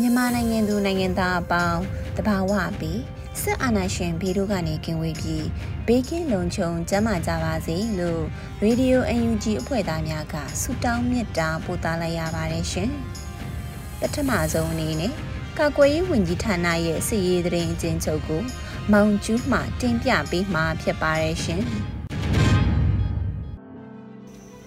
[0.00, 1.80] မြန်မာနိုင်ငံသူနိုင်ငံသားအပေါင်း
[2.16, 3.00] တဘာဝပြီး
[3.42, 5.46] စစ်အာဏာရှင်ဗီတို့ကနေကင်ဝေးပြီး
[5.86, 8.22] ဘေးကင်းလုံခြုံကျန်းမာကြပါစေလို့
[8.64, 12.90] Radio UNG အဖွဲ့သားများကဆုတောင်းမေတ္တာပို့သလိုက်ရပါတယ်ရှင်
[14.00, 15.12] ပထမဆုံးအနေနဲ့
[15.58, 18.42] ကာကွယ်ရေးဝန်ကြီးဌာနရဲ့စစ်ရေးသတင်းအကျဉ်းချုပ်ကို
[18.92, 21.62] မောင်ကျူးမှတင်ပြပေးမှာဖြစ်ပါတယ်ရှင်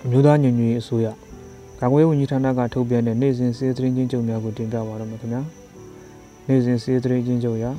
[0.05, 1.07] အမျိုးသားညီညွတ်ရေးအစိုးရ
[1.79, 5.41] ကာကွယ်ရေးဝန်ကြီးဌာနကထုတ်ပြန်တဲ့နိုင်စဉ်စီးသတင်းချင်းချုပ်များကိုတင်ပြပါတော့မယ်ခင်ဗျာ
[6.47, 7.71] နိုင်စဉ်စီးသတင်းချင်းချုပ်ရာ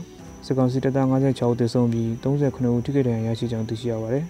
[0.46, 4.24] စစ်ကောင်စီတပ်သား56ဦးသေဆုံးပြီး39ဦးထိခိုက်ဒဏ်ရာရရှိကြောင်းသိရှိရပါတယ်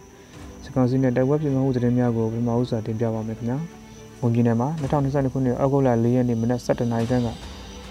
[0.64, 3.58] စစ်ကောင်စီနဲ့တိုက်ပွဲပြင်းမှုသတင်းများကိုပထမဦးစွာတင်ပြပါမယ်ခင်ဗျာ
[4.22, 7.28] ဝန်ကြီးနယ်မှာ2022ခုနှစ်အောက်တိုဘာလ4ရက်နေ့မနက်7:00နာရီခန့်က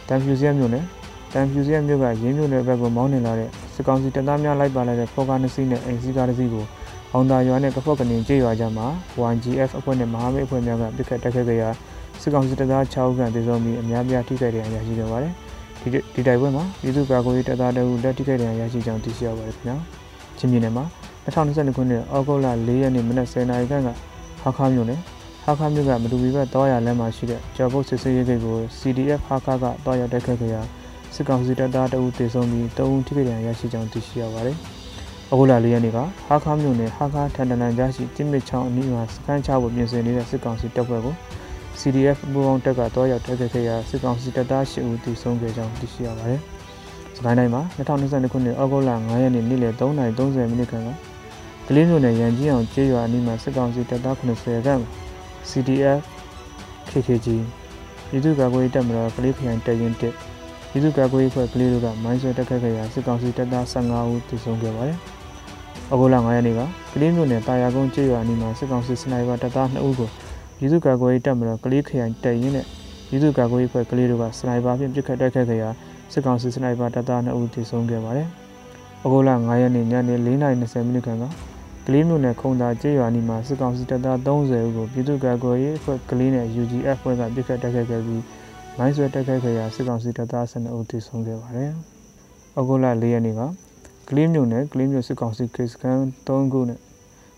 [0.07, 0.85] တန်ဖြူစရမြို့နယ်
[1.33, 6.65] တန်ဖြူစရမြို့ကရင်းမြို့နယ်ဘက်ကိုမောင်းနေလာတဲ့စစ်ကောင်စီတပ်သားများလိုက်ပါလာတဲ့ဖော်ကားနှစ်စီးနဲ့အင်စီကားတစ်စီးကို
[7.15, 8.87] အောင်သာရွာနဲ့ကဖော့ကနေကျေးရွာကြားမှာ
[9.33, 11.69] 1GF အဖွဲ့နဲ့မဟာမိတ်အဖွဲ့များကပြစ်ခတ်တိုက်ခိုက်ခဲ့ရာ
[12.21, 15.33] စစ်ကောင်စီတပ်သား6ဦးခန့်သေဆုံးပြီးအများပြားထိခိုက်ဒဏ်ရာရရှိခဲ့ပါတယ်။
[15.81, 19.77] ဒီဒီတိုက်ပွဲမှာပြည်သူ့ကာကွယ်ရေးတပ်သားတအုပ်လက်ထိခိုက်ဒဏ်ရာရရှိကြောင်းသိရှိရပါတယ်ခင်ဗျာ။
[20.37, 20.85] ချင်းပြည်နယ်မှာ
[21.25, 23.89] 2022ခုနှစ်ဩဂုတ်လ4ရက်နေ့မနက်10:00နာရီခန့်က
[24.41, 24.99] ဟာခါမြို့နယ်
[25.45, 30.61] ဟာခါမြို့ကမတူပီဘက်တောရလမ်းမှာရှိတဲ့ကျော်ပုတ်စစ်စေးရေးဂိတ်ကို CDF ဟာခါကတောရတိုက်ခိုက်ခဲ့ရာ
[31.15, 34.57] စစ်ကောင်စီတပ်သားတအုပ်သေဆုံးပြီး3ဦးထိခိုက်ဒဏ်ရာရရှိကြောင်းသိရှိရပါတယ်။
[35.35, 41.15] အခုလာလေးရက်နေ့ကဟာခါမြို့နယ်ဟာခါထန်တနန်ကြားရှိတစ်မြစ်ချောင်းအနီးမှာစကန်ချဖို့ပြင်ဆင်နေတဲ့စစ်ကောင်စီတပ်ဖွဲ့ကို
[41.79, 46.41] CDF ပူးပေါင်းတပ်ကတော့ရောက်တိုက်ခိုက်ခဲ့ရာစစ်ကောင်စီတပ်သား၈ဦးသေဆုံးခဲ့ကြောင်းသိရှိရပါတယ်။
[47.17, 50.89] စကိုင်းတိုင်းမှာ2022ခုနှစ်ဩဂုတ်လ9ရက်နေ့နေ့လယ်3:30မိနစ်ခန့်က
[51.67, 54.81] ကလေးမြို့နယ်ရန်ကြီးအောင်ကျေးရွာအနီးမှာစစ်ကောင်စီတပ်သား80ခန့်
[55.49, 56.01] CDF
[56.89, 57.27] KKG
[58.09, 60.01] ပြည်သူ့ကာကွယ်ရေးတပ်မတော်ကလေးခရိုင်တပ်ရင်း1
[60.69, 64.99] ပြည်သူ့ကာကွယ်ရေးဖွဲ့ကလေးတို့ကမိုင်းဆွဲတက်ခတ်ခဲ့ရာစစ်ကောင်စီတပ်သား15ဦးသေဆုံးခဲ့ပါတယ်။
[65.93, 66.61] ဩဂုတ်လ9ရက်နေ့က
[66.93, 70.09] ကလေးမြို့နယ်တာယာကုန်းကျေးရွာအနီးမှာစစ်ကောင်စီစနိုက်ပါတပ်သား2ဦးကို
[70.57, 72.65] ပြည်သူ့ကာကွယ်ရေးတပ်မတော်ကလေးခရိုင်တပ်ရင်းနဲ့
[73.09, 75.69] ပြည်သူ့ကာကွယ်ရေးဖွဲ့ကလေးတို့ကစနိုက်ပါဖြင့်ပစ်ခတ်တိုက်ခိုက်ခဲ့ရာ
[76.13, 78.27] စစ်ကောင်စီစနိုက်ပါတပ်သား2ဦးသေဆုံးခဲ့ပါတယ်။
[79.03, 81.23] ဩဂုတ်လ9ရက်နေ့ညနေ4:20မိနစ်ခန့်က
[81.87, 88.23] ကလေးမြို့နယ်ခုံသာကျေးရွာနီမှာစစ်ကောင်စီတပ်သား30ဦးကိုပြည်သူ့ကာကွယ်ရေးအဖွဲ့ကလေးနဲ့ UGF ဖွဲ့ကပစ်ခတ်တိုက်ခိုက်ခဲ့ပြီး
[88.77, 91.71] မိုင်းဆွဲတိုက်ခိုက်ခဲ့ရာစစ်ကောင်စီတပ်သား12ဦးသေဆုံးခဲ့ပါတယ်။
[92.57, 93.62] ဩဂုတ်လ4ရက်နေ့ကက
[94.17, 96.79] လေးမျိုးနဲ့ကလေးမျိုးစစ်ကောင်စီကေစကန်3ခုနဲ့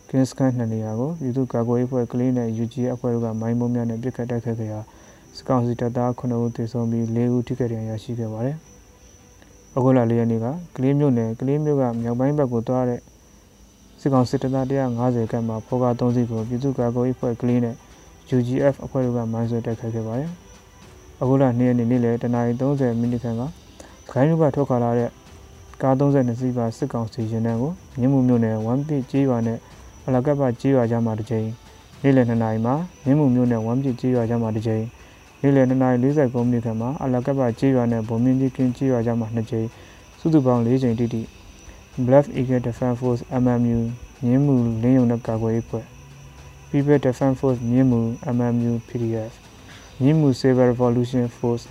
[0.10, 4.80] ကင်းစကန်2နေရာကိုပြည်သူ့ကာကွယ်ရေးဖွဲ့ကလေးနဲ့ UG အဖွဲ့တို့ကမိုင်းမုံများနဲ့ပစ်ခတ်တိုက်ခိုက်ခဲ့ရာ
[5.36, 8.58] စစ်ကောင်စီတပ်သား9ဦးသေဆုံးပြီး4ဦးထိခိုက်ဒဏ်ရာရရှိခဲ့ပါတယ်။
[9.76, 13.00] အခုလာ၄ရက်နေ့ကကလေးမျိုးနဲ့ကလေးမျိုးကမြောက်ပိုင်းဘက်ကိုသွားတဲ့
[14.02, 17.76] စစ်ကောင်စီတပ်သား150ခန့်မှာဖော်ကား3စီးကိုပြည်သူ့ကာကွယ်ရေးဖွဲ့ကလေးနဲ့
[18.36, 20.30] UGF အဖွဲ့တို့ကမိုင်းဆွဲတိုက်ခိုက်ခဲ့ပါတယ်။
[21.22, 23.42] အခုလာ2ရက်နေ့နေ့လယ်တနာရီ30မိနစ်ခန့်က
[24.12, 25.10] ခိုင်းလူကထွက်ခွာလာတဲ့
[25.82, 29.60] ကား32စီးပါစစ်ကောင်စီရင်တန်းကိုမြင်းမှုမြို့နယ်ဝမ်ပစ်ကျေးရွာနဲ့
[30.06, 31.48] အလကပ်ပကျေးရွာကြားမှာတစ်ကြိမ်
[32.02, 34.84] နေ့လယ်2နာရီမှာမြင်းမှုမြို့နယ်ဝမ်ပစ်ကျေးရွာကြားမှာတစ်ကြိမ်
[35.42, 39.68] နေ့လယ်2နာရီ49မိနစ်ခန့်မှာအလကပ်ပကျေးရွာနဲ့ဘုံမင်းကြီးကင်းကျေးရွာကြားမှာ2ကြိမ်
[40.20, 41.22] စုစုပေါင်း4ကြိမ်တိတိ
[42.06, 43.80] Black Eagle Defense Force MMU
[44.24, 45.86] မြင်းမှုလင်းယုံတဲ့ကာကွယ်ရေးဖွဲ့
[46.70, 48.02] People Defense Force မြင်းမှု
[48.36, 49.32] MMU PDF
[50.02, 51.66] မြင်းမှု Saber Revolution Force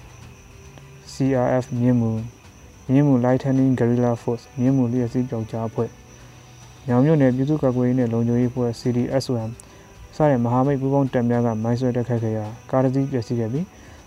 [1.12, 2.12] CRF မြင်းမှု
[2.90, 5.90] မြင်းမှု Lightning Guerrilla Force မြင်းမှုလျှက်စီးပြောက်ကြားအဖွဲ့
[6.88, 9.50] ညောင်မြို့နယ်ပြည်သူ့ကာကွယ်ရေးနဲ့လုံခြုံရေးဖွဲ့ CDSOM
[10.16, 13.64] စတဲ့မဟာမိတ်ပူးပေါင်းတပ်များကမိုင်းဆွဲတက်ခတ်ခဲ့ရာကားတစ်စီးပျက်စီးခဲ့ပြီး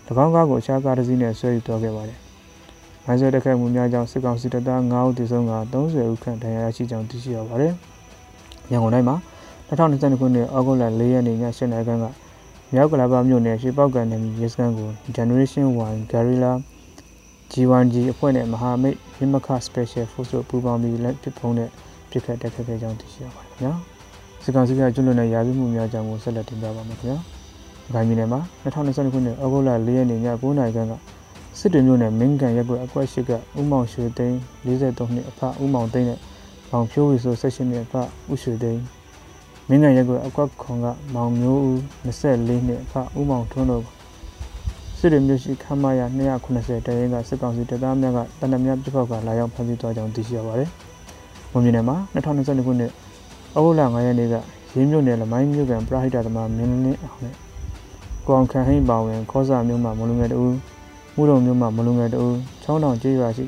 [0.24, 2.18] ၎င်းကားကိုအခြားကားတစ်စီးနဲ့ဆွဲယူသွားခဲ့ပါတယ်။
[3.04, 7.72] မိုင်းဆွဲတက်ခတ်မှုများကြောင့်စစ်ကောင်စီတပ်သား9ဦးသေဆုံးက30ဦးခန့်ဒဏ်ရာရရှိကြောင်းသိရှိရပါတယ်။
[8.70, 9.16] ရန်ကုန်တိုင်းမှာ
[9.68, 12.04] 2022ခုနှစ်ဩဂုတ်လ4ရက်နေ့ည7:00နာရီခန့်က
[12.72, 16.52] မြောက်ကလာပါမြို့နယ်ရွှေပောက်ကန်နယ်မြေရဲစခန်းကို Generation 1 Guerrilla
[17.52, 21.70] G1G အဖွဲ့နဲ့မဟာမိတ်ရင်းမခ Special Force တို့ပူးပေါင်းပြီးလက်ပစ်ဖုံးတဲ့
[22.10, 23.72] ပြစ်ခတ်တက်ခတ်ခဲ့ကြောင်းသိရှိရပါတယ်ခင်ဗျာ
[24.42, 27.18] စစ်ကောင်စီကကျွလွန်တဲ့ရာဇဝမှုများကြောင့်ကိုဆက်လက်တင်ပြပါမယ်ခင်ဗျာ။
[27.94, 30.92] ခိုင်ပြည်နယ်မှာ2022ခုနှစ်ဩဂုတ်လ4ရက်နေ့ည9:00နာရီခန့်က
[31.58, 34.36] စစ်တွေမြို့နယ်မင်းကန်ရက်ကွက်အကွက်ရှိကဥမောင်ရွှေသိန်း
[34.66, 36.18] 43နှစ်အဖဥမောင်သိန်းနဲ့
[36.70, 37.94] မောင်ဖြိုးဝီဆို16နှစ်အဖ
[38.32, 38.82] ဥရွှေသိန်း
[39.68, 43.84] မင်းကန်ရက်ကွက်အကွက်ခွန်ကမောင်မျိုးဦး24နှစ်အဖဥမောင်ထွန်းတို့
[44.98, 46.00] စစ်တွေမြို့ရှိခမ်းမရ
[46.44, 50.68] 290တရင်ကစစ်ကောင်စီတပ်သားများကတနက်မြပြဖောက်ကလာရောက်ဖမ်းဆီးသွားကြောင်းသိရှိရပါတယ်။
[51.52, 52.90] မွန်ပြည်နယ်မှာ2022ခုနှစ်
[53.56, 54.34] ဩဂုတ်လ9ရက်နေ့က
[54.74, 57.34] ရင်းမြို့နယ်လမိုင်းမြို့ကန်ပရဟိတသမားမင်းလင်းအောင်နဲ့
[58.26, 60.40] ကိုအောင်ခန့်ဟိန်ပါဝင်ခောစာမြို့မှာမလုံငယ်တူ
[61.14, 62.22] မှုတော်မြို့မှာမလုံငယ်တူ
[62.62, 63.44] ချောင်းတောင်ကျေးရွာရှိ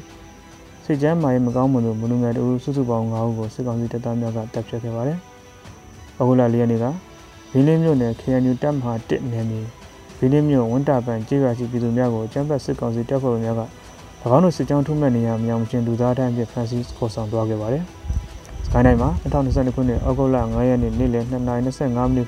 [0.85, 5.19] စိတ်ကျမ်းမာရေးမကောင်းမှုတို့မလုံငယ်တူစုစုပေါင်း9ဦးကိုစစ်ကောင်စီတပ်သားများကတပ်ဖြတ်ခဲ့ပါတယ်။
[6.19, 6.85] ဩဂုတ်လ4ရက်နေ့က
[7.53, 9.80] ဘင်းလင်းမြို့နယ် KNU တပ်မဟာ1နယ်မြေ
[10.21, 13.63] ဘင်းလင်းမြို့ဝန်တာပန်ကျေးရွာရှိပြည်သူများကိုကျမ်းပတ်စစ်ကောင်စီတပ်ဖွဲ့ဝင်များက၎
[14.37, 17.83] င်းတို့စစ်ကြောင်းထုမဲ့နေရမြောင်ချင်းလူသားတိုင်းပြဖန်ဆီးခေါ်ဆောင်သွားခဲ့ပါတယ်။
[18.67, 21.77] စကိုင်းတိုင်းမှာ2022ခုနှစ်ဩဂုတ်လ9ရက်နေ့နေ့လယ်2:25မိနစ်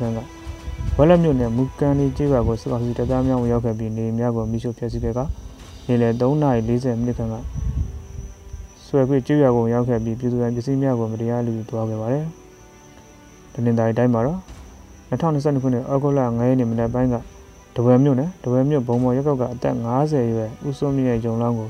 [0.01, 0.19] ခန့်က
[0.97, 5.21] ဝက်လက်မြို့နယ်မူကန်လေးကျေးရွာကိုစစ်ကောင်စီတပ်သားများဝင်ရောက်ခဲ့ပြီးနေများကိုမိရှုဖျက်ဆီးခဲ့က
[5.87, 7.35] နေ့လယ်3:40မိနစ်ခန့်က
[8.87, 12.25] ဆွဲခွေကျေးရွာကိုရောက်ခဲ့ပြီးပြည်သူတိုင်းပစ္စည်းများကိုမတရားလူယူသွားခဲ့ပါတယ်။
[13.55, 14.39] တနင်္သာရီတိုင်းမှာတော့
[15.11, 17.17] 2022ခုနှစ်ဩဂုတ်လ9ရက်နေ့မနက်ပိုင်းက
[17.77, 21.69] တဝဲမြို့နယ်တဝဲမြို့ဘုံမော်ရက်ကောက်ကအသက်50ရွယ်ဦးစိုးမြင့်ရဲ့ဂျုံလောင်းကို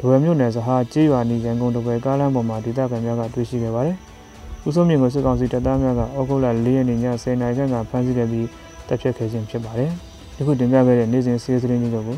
[0.00, 3.96] တဝဲမြို့နယ်စဟာကျေးရွာနီရန်ကုန်တဝဲကားလမ်းပေါ်မှာဒေသခံများကတွေ့ရှိခဲ့ပါတယ်။
[4.66, 8.46] ဦးစိုးမြင့်ကိုစစ်ကောင်စီတပ်သားများကဩဂုတ်လ4ရက်နေ့ည10:00နာရီခန့်ကဖမ်းဆီးခဲ့ပြီး
[8.88, 9.90] တပ်ဖြတ်ခဲ့ခြင်းဖြစ်ပါတယ်။
[10.36, 12.16] ဒီခုတင်ပြခဲ့တဲ့နေ့စဉ်စီးသတင်းကြီးတို့ကို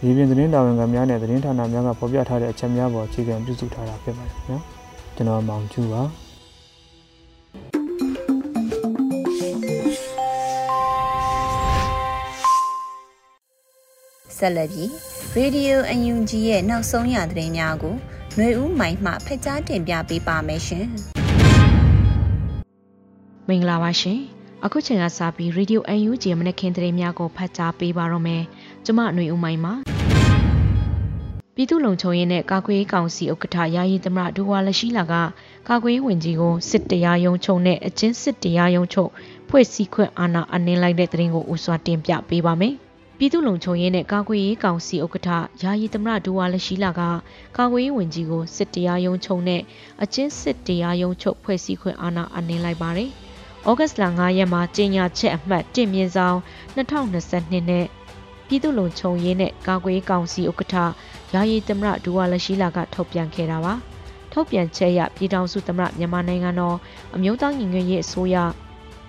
[0.00, 4.62] ဒီပြင်သတင်းတာဝန်ခံများနဲ့သတင်းဌာနများကဖော်ပြထားတဲ့အချက်များပေါ်အခြေခံပြုစုထားတာဖြစ်ပါတယ်နော်။
[5.16, 6.02] ကျွန်တော်မောင်ကျူပါ။
[14.37, 14.89] ဆက်လက်ပြီး
[15.37, 17.95] Radio UNG ရဲ့နောက်ဆုံးရသတင်းများကို
[18.35, 20.85] ຫນွေဦးမိုင်မှဖက်ကြားတင်ပြပေးပါမယ်ရှင်။
[23.47, 24.19] မင်္ဂလာပါရှင်။
[24.65, 25.79] အခုချိန်ကစပြီး Radio
[26.09, 28.43] UNG မနက်ခင်းသတင်းများကိုဖတ်ကြားပေးပါရမယ်။
[28.85, 29.73] ကျွန်မຫນွေဦးမိုင်ပါ
[31.55, 35.13] ပြည်သူ့လုံခြုံရေးနဲ့ကာကွယ်ရေးကောင်စီဥက္ကဋ္ဌယာယီသမရဒူဝါလရှိလာက
[35.69, 39.09] ကာကွယ်ရေးဝန်ကြီးကိုစစ်တရားရုံးချုပ်နဲ့အချင်းစစ်တရားရုံးချုပ်
[39.49, 42.75] ဖွဲ့စည်းခွင့်အာဏာအနှင်းလိုက်တဲ့သတင်းကိုဦးစွာတင်ပြပေးပါမယ်။
[43.18, 45.28] ပြည်သူ့လုံခြုံရေးနဲ့ကာကွယ်ရေးကောင်စီဥက္ကဋ္ဌ
[45.62, 47.00] ယာယီသမရဒူဝါလရှိလာက
[47.56, 49.62] ကာကွယ်ရေးဝန်ကြီးကိုစစ်တရားရုံးချုပ်နဲ့
[50.02, 53.10] အချင်းစစ်တရားရုံးချုပ်ဖွဲ့စည်းခွင့်အာဏာအနှင်းလိုက်ပါတယ်။
[53.68, 56.38] ဩဂတ်စ်လ9ရက်မှာကြေညာချက်အမှတ်1မြင်းဆောင်
[56.76, 57.86] 2022နဲ့
[58.46, 60.76] ပြည်သူ့လုံခြုံရေးနဲ့ကာကွယ်ရေးကောင်စီဥက္ကဋ္ဌ
[61.34, 63.74] ယာယီသမရဒူဝါလရှိလာကထုတ်ပြန်ခဲ့တာပါ။
[64.32, 66.76] ထုတ်ပြန်ချက်အရပြည်ထောင်စုသမရမြန်မာနိုင်ငံတော်
[67.14, 68.36] အမျိုးသားညီညွတ်ရေးအစိုးရ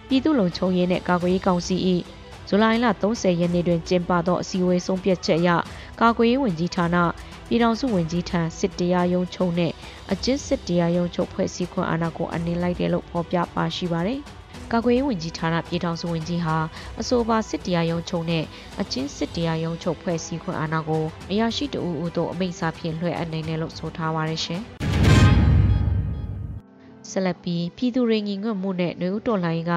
[0.07, 1.75] ပြည်သူ့လုံခြုံရေးနဲ့ကာကွယ်ရေးကောင်စီ၏
[2.49, 5.49] ဇူလိုင်လ30ရက်နေ့တွင်ကျင်းပသောအစည်းအဝေးဆုံးဖြတ်ချက်အရ
[6.01, 6.97] ကာကွယ်ရေးဝန်ကြီးဌာန
[7.47, 9.73] ပြည်ထောင်စုဝန်ကြီးထံစစ်တရားရုံးချုပ်နှင့်
[10.11, 14.19] အကျဉ်းစစ်တရားရုံးချုပ်ဖွဲ့စည်းခွင့်အာဏာကိုအနှင်းလိုက်တယ်လို့ဖော်ပြပါရှိပါတယ်။
[14.71, 16.57] ကာကွယ်ရေးဝန်ကြီးဌာနပြည်ထောင်စုဝန်ကြီးဟာ
[16.99, 18.43] အဆိုပါစစ်တရားရုံးချုပ်နဲ့
[18.81, 24.63] အကျဉ်းစစ်တရားရုံးချုပ်ဖွဲ့စည်းခွင့်အာဏာကိုအရာရှိတအူအူတို့အမိန့်စာဖြင့်လွှဲအပ်နိုင်တယ်လို့ဆိုထားပါတယ်ရှင်။
[27.11, 29.73] ဆက်လက်ပြီးပြည်သူတွေညီငွတ်မှုနဲ့နှွေဦးတော်လှန်ရေးက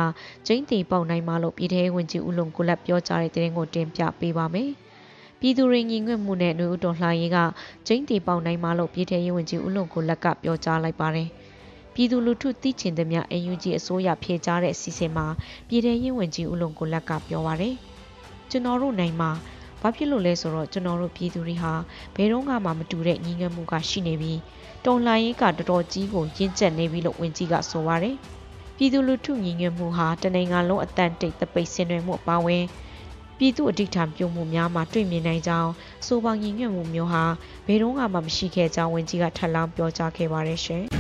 [0.47, 4.71] ကျင်းတီပေါက်နိုင်မှလို့ပြည်ထောင်ဝင်ကြီးဦးလုံကိုလက်ပြောကြားတဲ့သတင်းကိုတင်ပြပေးပါမယ်။
[5.41, 7.39] ပြည်သူတွေညီငွတ်မှုနဲ့နှွေဦးတော်လှန်ရေးက
[7.87, 11.29] ကျင်းတီပေါက်နိုင်မှလို့ပြည်ထောင်ဝင်ကြီးဦးလုံကိုလက်ကပြောကြားလိုက်ပါတယ်။
[11.95, 15.27] ပြည်သူလူထုသိချင်သည်များ UNG အစိုးရဖြေကြားတဲ့အစီအစဉ်မှာ
[15.69, 17.77] ပြည်ထောင်ရေးဝန်ကြီးဦးလုံကိုလက်ကပြောပါရယ်
[18.51, 19.31] ကျွန်တော်တို့နိုင်မှာ
[19.81, 21.73] ဘာဖြစ်လို့လဲဆိုတော့ကျွန်တော်တို့ပြည်သူတွေဟာ
[22.17, 24.39] ဘယ်တော့မှမတူတဲ့ညီငယ်မှုကရှိနေပြီး
[24.85, 28.17] တော်လှန်ရေးကတော်တော်ကြီးကိုရင့်ကျက်နေပြီလို့ဝန်ကြီးကဆိုပါတယ်။
[28.77, 32.65] ပြည်သူလူထုညီညွတ်မှုဟာတနိုင်ငံလုံးအတန်တိတ်တပိတ်ဆင်နွှဲမှုအပါအဝင်
[33.39, 35.71] ပြည်သူအဋ္ဌာပြုံမှုများမှာတွေ့မြင်နိုင်ကြောင်း
[36.07, 37.25] စိုးပေါင်းညီညွတ်မှုမျိုးဟာ
[37.67, 40.85] ဘယ်တော့မှမရှိခဲ့ကြောင်းဝန်ကြီးကထပ်လောင်းပြောကြားခဲ့ပါတယ်ရှင်။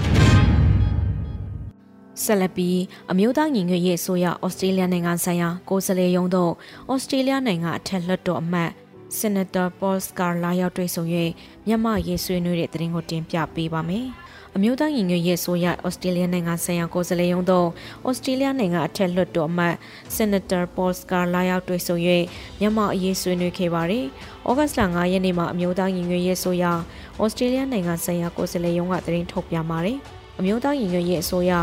[2.24, 2.78] ဆက်လက်ပြီး
[3.12, 6.52] အမျိုးသားညီညွတ်ရေးအစိုးရဩစတြေးလျနိုင်ငံဆိုင်ရာကိုယ်စားလှယ်ရုံးသို့
[6.92, 8.70] ဩစတြေးလျနိုင်ငံအထက်လွှတ်တော်အမတ်
[9.18, 11.04] Senator Paul Scar လာရောက်တွေ့ဆုံ၍
[11.66, 14.06] မြန်မာရေးဆွေးနွေးတဲ့သတင်းကိုတင်ပြပေးပါမယ်။
[14.56, 17.68] အမျိုးသားညီညွတ်ရေးဆိုရဩစတြေးလျနိုင်ငံဆိုင်ရာကိုယ်စားလှယ်ရုံးသို့
[18.08, 19.76] ဩစတြေးလျနိုင်ငံအထက်လွှတ်တော်အမတ်
[20.16, 21.96] Senator Paul Scar လာရောက်တွေ့ဆုံ၍
[22.60, 24.06] မြန်မာအရေးဆွေးနွေးခဲ့ပါတယ်။
[24.48, 26.64] ဩဂတ်စ်လ9ရက်နေ့မှာအမျိုးသားညီညွတ်ရေးဆိုရ
[27.22, 29.98] ဩစတြေးလျနိုင်ငံဆိုင်ရာကိုယ်စားလှယ်ရုံးကသတင်းထုတ်ပြန်ပါတယ်။
[30.38, 31.60] အမျိုးသားညီညွတ်ရေးအစိုးရဩ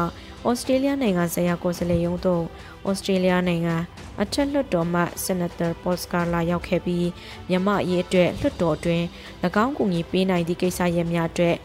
[0.60, 2.44] စတြေးလျနိုင်ငံဆိုင်ရာကိုယ်စားလှယ်ရုံးသို့
[2.90, 3.76] ဩစတြေးလျနိုင်ငံ
[4.22, 7.08] အထက်လွှတ်တော်မှဆီနက်တာပေါစကာလာရောက်ခဲ့ပြီး
[7.50, 9.06] မြမအရေးအတွက်လွှတ်တော်အတွင်း၎
[9.64, 11.56] င်းကူညီပေးနိုင်သည့်ကိစ္စရပ်များအတွက်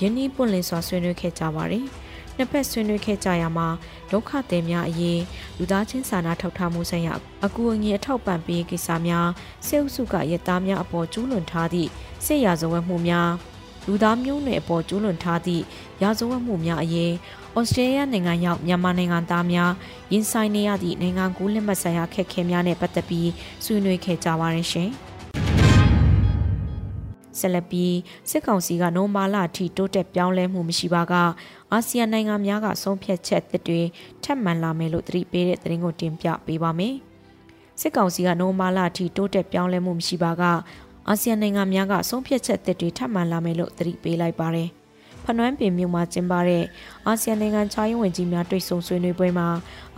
[0.00, 1.86] ယင်းဤပွင့်လင်းစွာဆွေးနွေးခဲ့ကြပါတယ်။
[2.36, 3.68] နှစ်ဖက်ဆွေးနွေးခဲ့ကြရမှာ
[4.10, 5.20] ဒုက္ခသည်များအရေး
[5.58, 7.12] လူသားချင်းစာနာထောက်ထားမှုဆိုင်ရာ
[7.44, 9.28] အကူအညီအထောက်ပံ့ပေးကိစ္စများ
[9.66, 11.88] စစ်အုပ်စုကရသားများအပေါ်ကျူးလွန်ထားသည့်
[12.24, 13.30] စစ်ရာဇဝတ်မှုများ
[13.86, 15.62] လူသားမျိုးနွယ်အပေါ်ကျူးလွန်ထားသည့်
[16.02, 17.12] ရာဇဝတ်မှုများအရေး
[17.60, 19.72] ဩစတြေးလျနိုင်ငံရောက်မြန်မာနိုင်ငံသားများ
[20.12, 23.30] ရင်ဆိုင်နေရသည့်နိုင်ငံကူးလက်မှတ်ဆိုင်ရာခက်ခဲများနဲ့ပတ်သက်ပြီး
[23.64, 24.90] ဆွေးနွေးခဲ့ကြပါရရှင်။
[27.38, 27.94] ဆက်လက်ပြီး
[28.30, 31.14] စစ်ကောင်စီကနိုမာလာထီတိုးတက်ပြောင်းလဲမှုမရှိပါက
[31.72, 33.82] အာဆီယံနိုင်ငံများကဆုံးဖြတ်ချက်သစ်တွေ
[34.24, 36.94] ထပ်မံလာမယ်လို့သတိပေးတဲ့သတင်းကိုတင်ပြပေးပါမယ်။
[37.80, 40.42] စစ်ကောင်စီကနိုမာလာထီတိုးတက်ပြောင်းလဲမှုမရှိပါက
[41.08, 44.70] အာဆီယံနိုင်ငံများကဆုံးဖြတ်ချက်သစ်တွေထပ်မံလာမယ်လို့သတိပေးလိုက်ပါတယ်။
[45.26, 46.64] ဖနွမ်းပင်မြို့မှာကျင်းပတဲ့
[47.06, 49.48] အာဆီယံနိုင်ငံခြားရေးဝန်ကြီးများတွေ့ဆုံဆွေးနွေးပွဲမှာ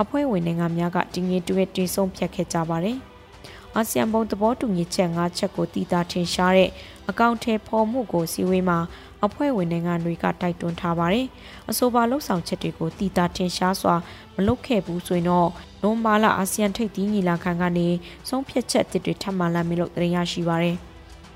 [0.02, 2.96] အဖွဲ့ဝင်နိုင်ငံများကတင်ငင်တွေ့တွေ့ဆုံဖြတ်ခဲ့ကြပါတယ်။
[3.76, 6.70] အာဆီယံဘုံသဘောတူညီချက်၅ချက်ကိုတည်တာထင်ရှားတဲ့
[7.08, 8.78] အကောင့်ထဲပေါ်မှုကိုစီဝေးမှာ
[9.24, 11.26] အဖွဲ့ဝင်နိုင်ငံတွေကတိုက်တွန်းထားပါတယ်။
[11.70, 13.94] အဆိုပါလှုပ်ဆောင်ချက်တွေကိုတည်တာထင်ရှားစွာ
[14.34, 15.50] မလုပ်ခဲ့ဘူးဆိုရင်တော့
[15.82, 17.88] နိုမာလာအာဆီယံထိပ်သီးညီလာခံကနေ
[18.28, 20.78] ဆုံးဖြတ်ချက်အသစ်တွေထပ်မံလာမယ်လို့သိရရှိပါရတယ်။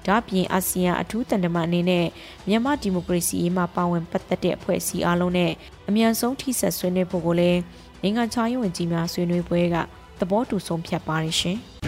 [0.06, 2.06] ဒါ့ပြင်အာဆီယံအထူးတန်တမန်အနေနဲ့
[2.48, 5.52] မြန်မာဒီမိုကရေစီရေးမှာပါဝင်ပတ်သက်တဲ့အဖွဲ့အစည်းအလုံးနဲ့
[5.88, 7.60] အမြန်ဆုံးထိစပ်ဆွေးနွေးဖို့ကိုလည်း
[8.02, 9.76] နိုင်ငံခြားရေးဝန်ကြီးများဆွေးနွေးပွဲက
[10.20, 11.58] သဘောတူဆုံးဖြတ်ပါတယ်ရှင်။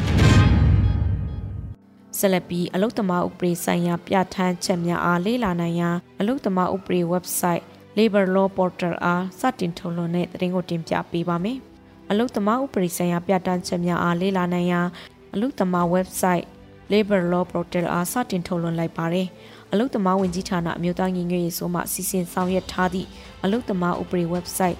[2.18, 7.64] ဆက်လက်ပြီးအလုတ်သမားဥပဒေဆိုင်ရာပြဋ္ဌာန်းချက်များအားလေ့လာနိုင်ရန်အလုတ်သမားဥပဒေ website
[7.98, 11.58] Labor Law Portal အားစတင်ထုတ်လွှင့်တဲ့သတင်းကိုတင်ပြပေးပါမယ်။
[12.10, 14.86] အလုတ်သမားဥပဒေဆိုင်ရာပြဋ္ဌာန်းချက်များအားလေ့လာနိုင်ရန်
[15.34, 16.44] အလုတ်သမား website
[16.92, 19.26] Labor Law Portal အားစတင်ထုတ်လွှင့်လိုက်ပါတယ်။
[19.72, 23.08] အလုတ်သမားဝင်ကြီးဌာနအမျိုးသားညီညွတ်ရေးဆိုမှစီစဉ်ဆောင်ရွက်ထားသည့်
[23.44, 24.78] အလုတ်သမားဥပဒေ website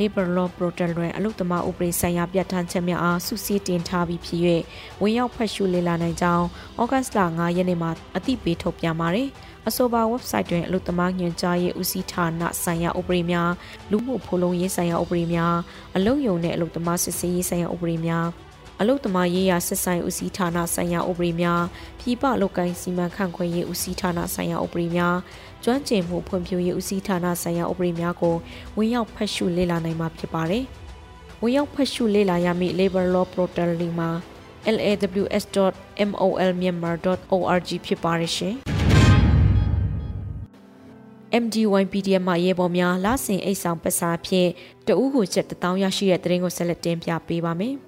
[0.00, 4.40] Labor Law Portal တွင်အလုပ်သမားဥပဒေဆိုင်ရာပြဋ္ဌာန်းချက်များအားစုစည်းတင်ထားပြီးဖြစ်၍
[5.02, 6.46] ဝင်ရောက်ဖတ်ရှုလေ့လာနိုင်ကြောင်း
[6.80, 9.28] ဩဂတ်စ်လ9ရက်နေ့မှာအသိပေးထုတ်ပြန်ပါတယ်။
[9.68, 13.50] အဆိုပါ website တွင်အလုပ်သမားညွှန်ကြားရေးဦးစီးဌာနဆိုင်ရာဥပဒေများ
[13.90, 15.56] လူမှုဖူလုံရေးဆိုင်ရာဥပဒေများ
[15.96, 18.26] အလုပ်ယုံနဲ့အလုပ်သမားစစ်ဆေးရေးဆိုင်ရာဥပဒေများ
[18.80, 21.62] အလုတ်သမားရေးရာဆက်ဆိုင်ဦးစီးဌာနဆိုင်ရာဥပဒေများ
[22.00, 25.16] ပြည်ပအလုပ်ကိုင်းစီမံခန့်ခွဲရေးဦးစီးဌာနဆိုင်ရာဥပဒေများ
[25.64, 28.36] ကျွမ်းကျင်မှုဖွံ့ဖြိုးရေးဦးစီးဌာနဆိုင်ရာဥပဒေများကို
[28.76, 30.64] ဝင်ရောက်ဖတ်ရှုလေ့လာနိုင်မှာဖြစ်ပါတယ်။
[31.42, 34.10] ဝင်ရောက်ဖတ်ရှုလေ့လာရမည့် Labor Law Portal လီမှာ
[34.76, 38.56] laws.molmyanmar.org ဖြစ်ပါရရှင်။
[41.42, 44.50] MDY PDF မှာရေပေါ်များလဆင်အိတ်ဆောင်ပစာဖြင့်
[44.86, 47.76] တအူးကိုချက်တထောင်ရရှိတဲ့တရင်ကိုဆက်လက်တင်ပြပေးပါမယ်။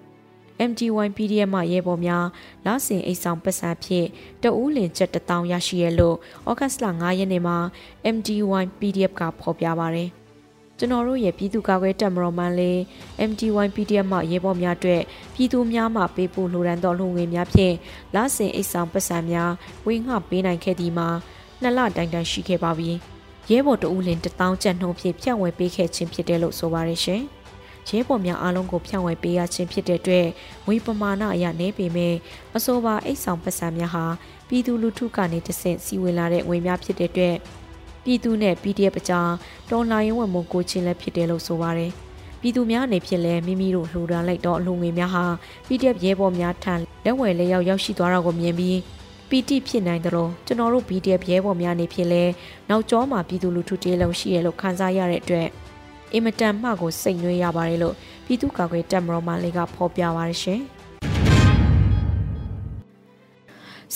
[0.70, 2.26] MD1 PDF မှရဲဘော်များ
[2.66, 4.08] လဆင်အိတ်ဆောင်ပတ်စံဖြင့်
[4.42, 6.16] တဦးလင်ချက်တထောင်ရရှိရလို့
[6.50, 7.58] ဩဂတ်စ်လ9ရက်နေ့မှာ
[8.14, 10.10] MD1 PDF ကဖော်ပြပါရယ်
[10.78, 12.80] ကျွန်တော်တို့ရဲ့ပြည်သူ့ကာကွယ်တပ်မတော်မှလည်း
[13.30, 15.02] MD1 PDF မှရဲဘော်များအတွက်
[15.34, 17.74] ပြည်သူများမှပေးပို့လှူဒန်းသောလူငွေများဖြင့်
[18.14, 19.50] လဆင်အိတ်ဆောင်ပတ်စံများ
[19.86, 21.08] ဝေငှပေးနိုင်ခဲ့သည်မှာ
[21.62, 22.90] နှစ်လတိုင်တိုင်ရှိခဲ့ပါပြီ
[23.50, 27.22] ရဲဘော်တဦးလင်တထောင်ကျပ်နှုန်းဖြင့်ဖြန့်ဝေပေးခဲ့ခြင်းဖြစ်တယ်လို့ဆိုပါရရှင်။
[27.88, 30.26] ရဲဘော်များအားလုံးကိုဖြန့်ဝေပေးရခြင်းဖြစ်တဲ့အတွက်
[30.66, 32.14] ငွေပမာဏအရနေပေမဲ့
[32.56, 34.04] အဆိုပါအိတ်ဆောင်ပတ်စံများဟာ
[34.48, 37.36] ပြည်သူလူထုကနေတဆင့်စီဝင်လာတဲ့ငွေများဖြစ်တဲ့အတွက်
[38.04, 39.30] ပြည်သူနဲ့ PDF အကြား
[39.70, 41.92] တော်လှန်ရေးဝန်မှုကိုချင်းလည်းဖြစ်တယ်လို့ဆိုပါတယ်
[42.40, 45.24] ပြည်သူများအနေဖြင့်လည်းမိမိတို့လှူဒါန်းလိုက်တော့အလှူငွေများဟာ
[45.66, 48.78] PDF ရဲဘော်များထံလက်ဝယ်လက်ရောက်ရောက်ရှိသွားတာကိုမြင်ပြီး
[49.28, 52.32] ပီတိဖြစ်နိုင်တယ်လို့ကျွန်တော်တို့ PDF ရဲဘော်များအနေဖြင့်လည်း
[52.68, 55.48] နောက်ကျောမှာပြည်သူလူထုတေးလုံးရှိရလို့ခန်းစားရတဲ့အတွက်
[56.12, 57.94] အင်မတန်မှကိုစိတ်နှွေးရပါတယ်လို့
[58.26, 60.62] ပြည်သူ့ကာကွယ်တပ်မတော်မှလည်းကဖော်ပြပါရရှင်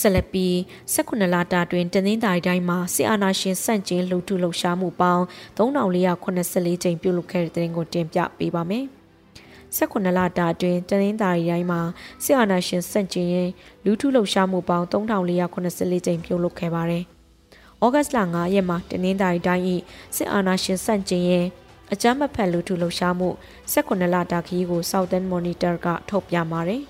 [0.00, 0.46] ဆလပီ
[0.94, 5.24] 19လတာတွင်တနင်္သာရီတိုင်းမှာစစ်အာဏာရှင်စန့်ကျင်လှုပ်ထုလှုပ်ရှားမှုပေါင်း
[5.56, 8.84] 3484ကြိမ်ပြုလုပ်ခဲ့တဲ့တဲ့ရင်ကိုတင်ပြပေးပါမယ်။
[9.76, 11.80] 19လတာအတွင်းတနင်္သာရီတိုင်းမှာ
[12.24, 13.48] စစ်အာဏာရှင်စန့်ကျင်ရင်
[13.84, 17.04] လူထုလှုပ်ရှားမှုပေါင်း3484ကြိမ်ပြုလုပ်ခဲ့ပါတယ်။
[17.84, 19.64] ဩဂတ်စ်လ9ရက်မှာတနင်္သာရီတိုင်း၏
[20.16, 21.46] စစ်အာဏာရှင်စန့်ကျင်ရင်
[21.92, 23.28] အကြမ်းမဖက်လူထုလှုပ်ရှားမှု
[23.72, 26.82] 18လတာခီးကို Southern Monitor ကထုတ်ပြန်ပါတယ်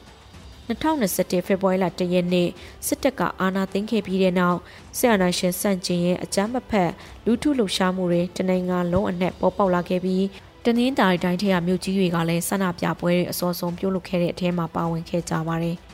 [0.68, 2.48] 2021ဖေဖော်ဝါရီလ1ရက်နေ့
[2.86, 4.58] စစ်တပ်ကအာဏာသိမ်းခဲ့ပြီးတဲ့နောက်
[4.98, 6.90] ဆီယနာရှင်စန့်ကျင်ရဲ့အကြမ်းမဖက်
[7.24, 10.24] လူထုလှုပ်ရှားမှုတွေတနိုင်ငံလုံးအနှက်ပေါ်ပေါက်လာခဲ့ပြီး
[10.64, 15.78] တနင်္သာရီတိုင်းထဲကမြို့ကြီးတွေကလည်းဆန္ဒပြပွဲတွေအစောဆုံးပြုလုပ်ခဲ့တဲ့အထဲမှာပါဝင်ခဲ့ကြပါတယ်။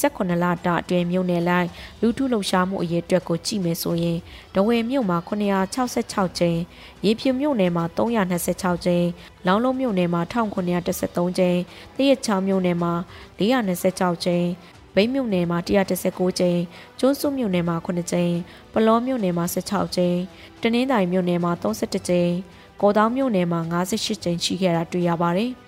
[0.00, 1.68] 18လတာအတွင်းမြို့နယ်လိုက်
[2.00, 4.18] လူထုလှုပ်ရှားမှုအရေးအတွက်ကိုကြည့်မယ်ဆိုရင်
[4.54, 6.60] ဒဝယ်မြို့မှာ966ကျင်း
[7.04, 9.08] ရေဖြူမြို့နယ်မှာ326ကျင်း
[9.46, 11.58] လောင်းလုံးမြို့နယ်မှာ1913ကျင်း
[11.96, 12.92] တရက်ချောင်းမြို့နယ်မှာ
[13.38, 14.48] 426ကျင်း
[14.94, 16.60] ဘိန်းမြို့နယ်မှာ119ကျင်း
[16.98, 18.34] ကျိုးစုမြို့နယ်မှာ9ကျင်း
[18.72, 20.18] ပလောမြို့နယ်မှာ16ကျင်း
[20.62, 22.32] တနင်္သာရီမြို့နယ်မှာ31ကျင်း
[22.80, 25.52] ကော်တောင်မြို့နယ်မှာ58ကျင်းရှိခဲ့တာတွေ့ရပါတယ်။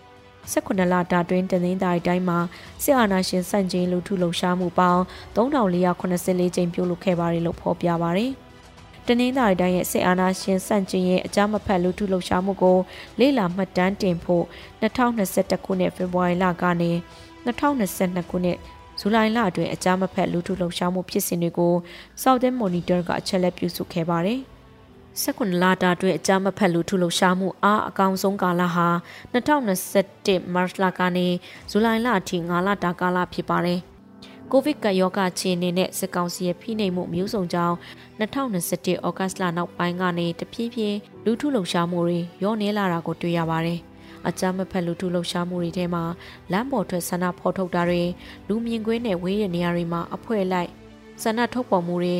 [0.53, 2.39] 18လတာတွင်တနင်္သာရီတိုင်းမှာ
[2.83, 5.03] စစ်အာဏာရှင်စန့်ကျင်လူထုလှုပ်ရှားမှုပေါင်း
[5.37, 8.33] 3484ကြိမ်ပြုလုပ်ခဲ့ပါတယ်လို့ဖော်ပြပါတယ်။
[9.07, 12.79] တနင်္သာရီတိုင်းရဲ့စစ်အာဏာရှင်စန့်ကျင်ရဲ့အကြမ်းမဖက်လူထုလှုပ်ရှားမှုကို
[13.21, 14.45] လေ့လာမှတ်တမ်းတင်ဖို့
[14.83, 16.91] 2021ခုနှစ်ဖေဖော်ဝါရီလကနေ
[17.47, 18.59] 2022ခုနှစ်
[19.01, 21.75] ဇူလိုင်လအတွင်းအကြမ်းမဖက်လူထုလှုပ်ရှားမှုဖြစ်စဉ်တွေကို
[22.23, 24.41] Southern Monitor ကအချက်လက်ပြုစုခဲ့ပါတယ်။
[25.25, 28.89] 19လတာအတွင်းအကြမ်းမဖက်လူထုလှုပ်ရှားမှုအားအကောင်ဆုံးကာလဟာ
[29.33, 31.27] 2021မတ်လကနေ
[31.71, 33.81] ဇူလိုင်လအထိ9လတာကာလဖြစ်ပါတယ်။
[34.51, 37.77] ကိုဗစ်ကပ်ရောဂါခြေအနေနဲ့စစ်ကောင်စီရဲ့ဖိနှိပ်မှုမျိုးစုံကြောင့်
[38.21, 43.79] 2021ဩဂတ်လနောက်ပိုင်းကနေတဖြည်းဖြည်းလူထုလှုပ်ရှားမှုတွေရောနေလာတာကိုတွေ့ရပါတယ်။
[44.29, 46.05] အကြမ်းမဖက်လူထုလှုပ်ရှားမှုတွေထဲမှာ
[46.53, 48.03] လမ်းပေါ်ထွက်ဆန္ဒဖော်ထုတ်တာတွေ
[48.49, 50.71] လူမြင်ကွင်းနဲ့ဝေးတဲ့နေရာတွေမှာအဖွဲ့လိုက်
[51.23, 52.19] ဆန္ဒထုတ်ပေါ်မှုတွေ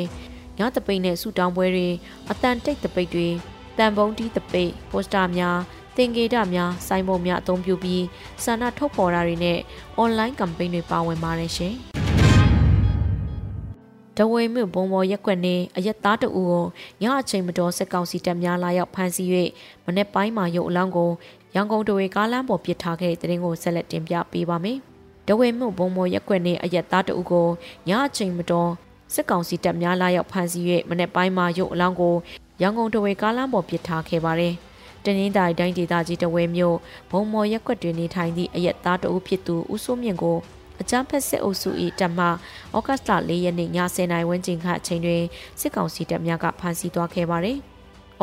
[0.61, 1.89] ညတပိတ်နဲ့ဆူတောင်းပွဲတွေ
[2.31, 3.29] အတန်တိတ်တပိတ်တွေ
[3.79, 5.59] တန်ပုံးတီးတပိတ်ပိုစတာများ
[5.97, 8.05] သင်္ကေတများစိုင်းပုံများအသုံးပြုပြီး
[8.45, 9.59] ဆန္ဒထုတ်ဖော်တာတွေနဲ့
[10.03, 11.75] online campaign တွေပါဝင်ပါတယ်ရှင်။
[14.17, 16.65] တဝေမြို့ဘုံဘောရက်ွက်နေအရက်သားတအူကို
[17.03, 19.29] ညအချိန်မတော်စက်ကောင်စီတပ်များလာရောက်ဖမ်းဆီး၍
[19.85, 21.11] မနေ့ပိုင်းမှာရုပ်အလောင်းကို
[21.55, 24.79] ရန်ကုန်တဝေကားလမ်းပေါ်ပစ်ထားခဲ့တဲ့တဲ့ကိုဆက်လက်တင်ပြပေးပါမယ်။
[25.29, 27.49] တဝေမြို့ဘုံဘောရက်ွက်နေအရက်သားတအူကို
[27.89, 28.73] ညအချိန်မတော်
[29.15, 32.15] စစ်ကောင်စီတပ်များလာရောက်ဖမ်းဆီး၍မနေ့ပိုင်းမှာရုပ်အလောင်းကို
[32.63, 34.55] ရန်ကုန်တဝေကားလမ်းပေါ်ပစ်ထားခဲ့ပါတယ်။
[35.05, 36.77] တနင်္သာရီတိုင်းဒေသကြီးတဝဲမြို့
[37.11, 40.37] ဘုံမော်ရက်ွက်တွင်နေထိုင်သည့်အရက်သားတအုပ်ဖြစ်သူဦးစိုးမြင့်ကို
[40.81, 42.27] အကြမ်းဖက်စစ်အုပ်စု၏တပ်မှ
[42.77, 45.23] ဩဂတ်လ၄ရက်နေ့ည10:00နာရီဝန်းကျင်ခန့်အချိန်တွင်
[45.61, 47.61] စစ်ကောင်စီတပ်များကဖမ်းဆီးသွားခဲ့ပါသည်။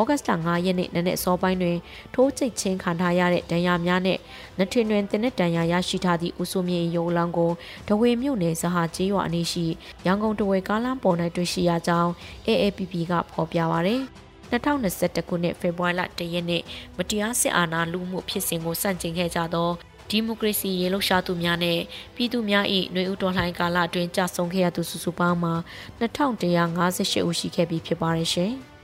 [0.00, 1.78] ဩဂတ်လ9ရက်နေ့နနက်စောပိုင်းတွင်
[2.14, 4.18] ထိုးကျိတ်ချင်းခံထားရတဲ့ဒဏ်ရာများနဲ့
[4.58, 7.52] နှထင်တွင်တင်းတဲ့ဒဏ်ရာရရှိထားသည့်ဦးစိုးမြင့်ရုံလောင်းကို
[7.88, 9.66] ဒဝေမြို့နယ်ဇဟာကျေးရွာအနီးရှိ
[10.06, 12.10] ရန်ကုန်တဝေကားလမ်းပေါ်၌တွေ့ရှိရကြောင်း
[12.46, 14.02] AAPP ကဖော်ပြပါရယ်
[14.50, 16.62] 2021ခုနှစ်ဖေဖော်ဝါရီလ1ရက်နေ့
[16.96, 19.70] မတရားစစ်အာဏာလူမှုဖြစ်စဉ်ကိုစန့်ကျင်ခဲ့ကြသော
[20.10, 21.78] ဒီမိုကရေစီရေလှုပ်ရှားသူများနဲ့
[22.16, 25.54] ပြည်သူများ၏ຫນွေဦးတော်လှန်ကာလအတွင်းကြာဆုံးခဲ့ရသူစုစုပေါင်းမှာ
[26.00, 28.54] 2158ဦးရှိခဲ့ပြီဖြစ်ပါတယ်ရှင်။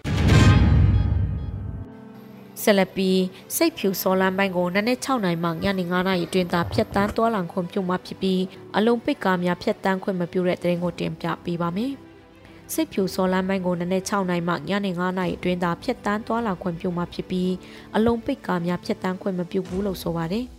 [2.65, 3.21] ဆက်လက်ပြီး
[3.57, 8.43] စိတ်ဖြူစောလမ်းပိုင်းကိုနနက်6နိုင်မှညနေ9နာရီအတွင်းသာဖျက်တမ်းသွားလံခွင့်ပြုမှဖြစ်ပြီး
[8.77, 11.93] အလုံးပိတ်ကားများဖျက်တမ်းခွင့်မပြုတဲ့တရင်ကိုတင်ပြပေးပါမယ်။
[12.73, 17.53] စိတ်ဖြူစောလမ်းပိုင်းကိုနနက်6နိုင်မှညနေ9နာရီအတွင်းသာဖျက်တမ်းသွားလံခွင့်ပြုမှဖြစ်ပြီး
[17.97, 20.47] အလုံးပိတ်ကားများဖျက်တမ်းခွင့်မပြုဘူးလို့ဆိုပါတယ်။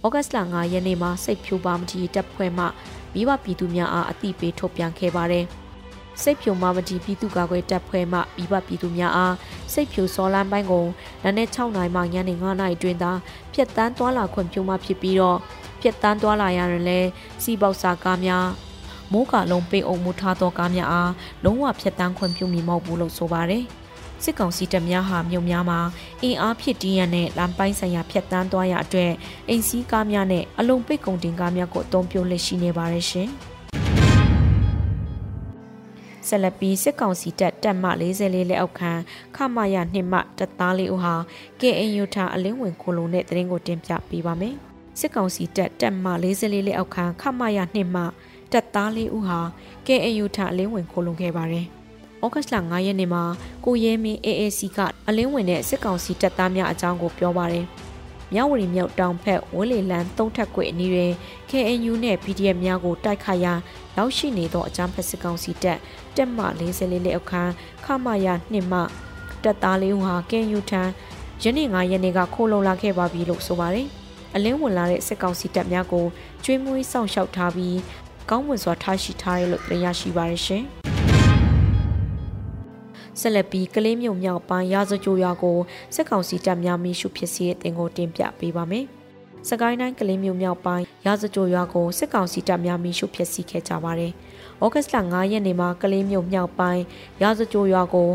[0.04, 2.64] ။ဩဂတ်စ်လ9ရက်နေ့မှာစိတ်ဖြူပါမတီတပ်ဖွဲ့မှ
[3.14, 5.44] မိဘပြည်သူများအားအသိပေးထုတ်ပြန်ခဲ့ပါတယ်။
[6.22, 9.34] စိတ်ဖြူမာမတီပြည်သူ့ကာကွယ်တပ်ဖွဲ့မှမိဘပြည်သူများအား
[9.72, 10.86] စိတ်ဖြူစောလန်းပိုင်းကို
[11.24, 13.12] နနက်6နာရီမှညနေ9နာရီတွင်သာ
[13.54, 15.38] ဖျက်တမ်းသွားလာခွင့်ပြုမှဖြစ်ပြီးတော့
[15.80, 17.08] ဖျက်တမ်းသွားလာရရင်လည်း
[17.42, 18.46] စီပေါက်စာကားများ
[19.12, 21.12] မိုးကလုံးပိတ်အုံမှုထားသောကားများအား
[21.44, 23.64] လုံးဝဖျက်တမ်းခွင့်ပြုမည်မဟုတ်ဘူးလို့ဆိုပါတယ်။
[24.24, 25.80] စစ်ကောင်စီတပ်များဟာမြို့များမှာ
[26.22, 29.12] အင်အားဖြစ်တီးရတဲ့လမ်းပိုင်းဆိုင်ရာဖျက်ဆီးသွားရအတွက်
[29.48, 33.30] အိမ်စီးကားများနဲ့အလုံးပိတ်ကုန်တင်ကားများကိုအသုံးပြုလက်ရှိနေပါရရှင်။
[36.30, 38.92] ဆက်လက်ပြီးစစ်ကောင်စီတပ်တပ်မ44လက်အောက်ခံ
[39.36, 41.14] ခမရနှစ်မှတပ်သားလေးဦးဟာ
[41.60, 44.54] KNU ထအလင်းဝင်ခိုလုံတဲ့တရင်ကိုတင်ပြပေးပါမယ်။
[45.00, 48.02] စစ်ကောင်စီတပ်တပ်မ44လက်အောက်ခံခမရနှစ်မှ
[48.52, 49.40] တပ်သားလေးဦးဟာ
[49.86, 51.66] KNU ထအလင်းဝင်ခိုလုံခဲ့ပါတယ်။
[52.24, 53.22] ဩဂတ်လ9ရက်နေ့မှာ
[53.64, 57.66] ကိုရဲမင်း AAC ကအလင်းဝင်တဲ့စစ်ကောင်စီတပ်သားများအကြောင်းကိုပြောပါတယ်။
[58.34, 61.12] မြောက်ဝရီမြောက်တောင်ဖက်ဝင်းလေလန်းသုံးထက်ကွေအနီးတွင်
[61.50, 63.54] KNU နဲ့ PDF များကိုတိုက်ခိုက်ရာ
[63.96, 65.78] ရောက်ရှိနေသောအကြမ်းဖက်စစ်ကောင်စီတပ်
[66.16, 66.38] တက်မ
[66.70, 67.42] 44လက်အောက်ခံ
[67.84, 68.80] ခမရ2မှ
[69.42, 70.82] တပ်သားလေးဦးဟာ KNU ထံ
[71.42, 73.86] ယနေ့9ရက်နေ့ကခိုးလုံလာခဲ့ပါပြီလို့ဆိုပါတယ်။
[74.34, 76.06] အလင်းဝင်လာတဲ့စစ်ကောင်စီတပ်များကို
[76.44, 77.78] ကျွေးမွေးစောင့်ရှောက်ထားပြီး
[78.30, 80.64] ကောင်းမွန်စွာထားရှိထားရလို့သိရရှိပါရရှင်။
[83.20, 85.58] ဆက်လက်ပြီးကလေးမြို့မြောက်ပိုင်းရာဇကြိုရွာကို
[85.94, 88.84] စစ်ကောင်စီတပ်များမိရှုဖြစ်စီတဲ့တင်ကိုတင်ပြပေးပါမယ်။
[89.48, 94.12] စကိုင်းတိုင်းကလေးမြို့မြောက်ပိုင်းရာဇကြိုရွာကိုစစ်ကောင်စီတပ်များမိရှုဖြစ်စီခဲ့ကြပါတယ်။
[94.64, 96.82] ဩဂတ်လ9ရက်နေ့မှာကလေးမြို့မြောက်ပိုင်း
[97.22, 98.10] ရာဇကြိုရွာကို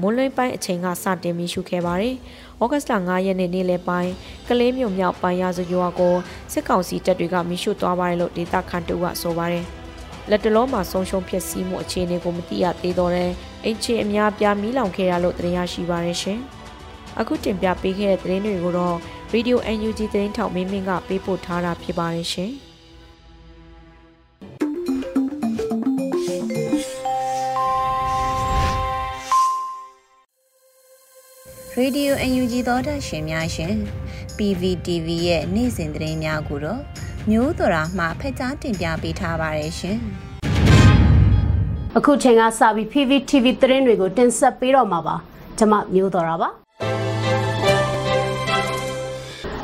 [0.00, 2.14] မွန်းလွဲပိုင်းအချိန်ကစတင်မိရှုခဲ့ပါတယ်။
[2.62, 4.12] ဩဂတ်လ9ရက်နေ့နေ့လယ်ပိုင်း
[4.48, 6.14] ကလေးမြို့မြောက်ပိုင်းရာဇကြိုရွာကို
[6.52, 9.64] စစ်ကောင်စီတပ်တွေကမိရှုသွားပါတယ်လို့ဒေသခံတို့ကဆိုပါတယ်။
[10.30, 13.30] လက်တလုံးမှာဆုံးရှုံးဖြစ်စီးမှုအခြေအနေကိုမသိရသေးတော့တဲ့
[13.66, 16.40] အင်ချေအများပြားမီးလောင်ခဲ့ရလို့သတင်းရရှိပါရရှင်။
[17.20, 18.96] အခုတင်ပြပေးခဲ့တဲ့သတင်းတွေကိုတော့
[19.34, 22.52] Radio UNG သတင်းထောက်မင်းမင်းကပေးပို့ထားတာဖြစ်ပါရရှင်။
[31.78, 33.74] ရေဒီယို UNG သောတာရှင်များရှင်
[34.36, 36.82] PVTV ရဲ့နေ့စဉ်သတင်းများကိုတော့
[37.30, 40.00] မျိုးတော်ရာမှဖက်ကြားတင်ပြပေးထားပါတယ်ရှင်။
[41.98, 45.16] အခုချိန်ကစပြီး PVTV သတင်းတွေကိုတင်ဆက်ပေးတော့မှာပါ။
[45.58, 46.48] ကျွန်မမျိုးတော်ရာပါ။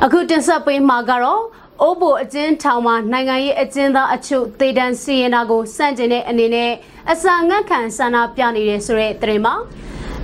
[0.05, 1.43] အခုတင်ဆက်ပေးမှာကတော့
[1.83, 6.73] အိုးဘိုအကျဉ်းထောင်မှာနိုင်ငံရေးအကျဉ်းသားအချို့တေတံစီရင်တာကိုစန့်ကျင်တဲ့အနေနဲ့
[7.11, 9.55] အစာငတ်ခံဆန္ဒပြနေတဲ့ဆိုတဲ့သတင်းမှာ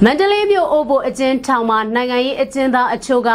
[0.04, 3.30] မန္တလေးမြို့အိုဘိုအကျဉ်းထောင်မှာနိုင်ငံရေးအကျဉ်းသားအချို့က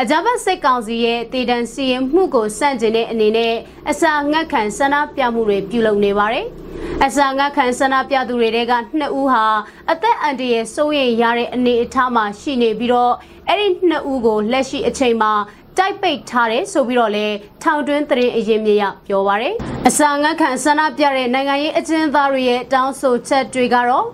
[0.00, 3.54] အကြမ်းဖက်စစ်ကောင်စီရဲ့တည်တံစီရင်မှုကိုစန့်ကျင်တဲ့အနေနဲ့
[3.90, 6.46] အစာငတ်ခံဆန္ဒပြမှုတွေပြုလုပ်နေပါတယ်။
[7.06, 9.44] အစာငတ်ခံဆန္ဒပြသူတွေကနှစ်ဦးဟာ
[9.92, 13.14] အသက်အန္တရာယ်စိုးရိမ်ရတဲ့အနေအထားမှာရှိနေပြီးတော့
[13.48, 15.32] အဲ့ဒီနှစ်ဦးကိုလက်ရှိအချိန်မှာ
[15.78, 17.26] တိုက်ပိတ်ထားတယ်ဆိုပြီးတော့လေ
[17.62, 19.54] ထောင်တွင်းသတင်းအရင်မြစ်ရပြောပါရယ်
[19.88, 24.06] အစာငတ်ခံဆန္ဒပြတဲ့နိုင်ငံရေးအကျဉ်းသားတွေရဲ့တောင်းဆိုချက်တွေကတော့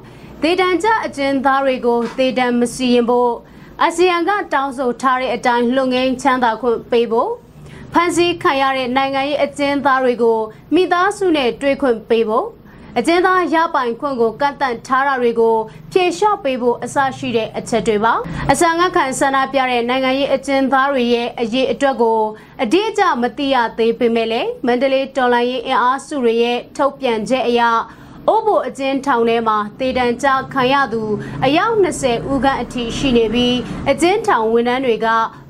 [0.42, 3.32] ဒေတန်ကြအကျဉ်းသားတွေကိုဒေတန်မစီရင်ဖို့
[3.82, 7.30] အာဆီယံကတောင်းဆိုထားတဲ့အတိုင်းလွန်ငင်းချမ်းသာခွင့်ပေးဖို့
[7.92, 10.38] ဖန်ဆီးခံရတဲ့နိုင်ငံရေးအကျဉ်းသားတွေကို
[10.74, 12.46] မိသားစုနဲ့တွေ့ခွင့်ပေးဖို့
[12.98, 15.56] အကျဉ်းသားရပိုင်ခွင့်ကိုကန့်တန့်ထားတာတွေကို
[15.92, 18.12] ဖြေလျှော့ပေးဖို့အစရှိတဲ့အချက်တွေပါ
[18.50, 22.20] အစံငတ်ခံဆန္ဒပြတဲ့နိုင်ငံရေးအကျဉ်းသားတွေရဲ့အရေးအတွက်ကို
[22.62, 27.62] အတိအကျမသိရသေးပေမဲ့လည်းမန္တလေးတော်လိုင်းရေးအင်အားစုတွေရဲ့ထုတ်ပြန်ချက်အရ
[28.28, 31.02] အိုးဘိုအကျဉ်းထောင်ထဲမှာတေတံကြခံရသူ
[31.44, 33.56] အယောက်20ဦးခန့်အထိရှိနေပြီး
[33.90, 35.06] အကျဉ်းထောင်ဝန်ထမ်းတွေက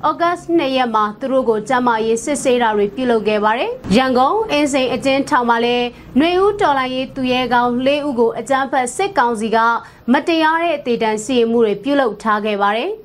[0.07, 5.85] ဩဂတ်2ရက်မှာသူတို့ကိုကြမ်းမာရေးစစ်ဆေးတာတွေပြုလုပ်ခဲ့ပါတယ်။ရန်ကုန်အင်းစိန်အကျဉ်းထောင်မှာလည်း
[6.17, 9.57] ຫນွေဦးတော်လိုင်းရေးသူရဲကောင်း၄ဦးကိုအကြမ်းဖက်စစ်ကောင်စီက
[10.11, 12.91] မတရားတဲ့တေတံစီရင်မှုတွေပြုလုပ်ထားခဲ့ပါတယ်။